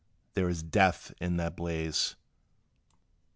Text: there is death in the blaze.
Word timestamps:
there 0.33 0.49
is 0.49 0.63
death 0.63 1.13
in 1.21 1.37
the 1.37 1.51
blaze. 1.51 2.15